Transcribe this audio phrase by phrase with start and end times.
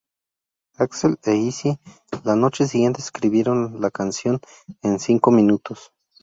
[0.83, 1.79] Axl e Izzy
[2.23, 4.39] la noche siguiente escribieron la canción
[4.81, 5.93] en cinco minutos.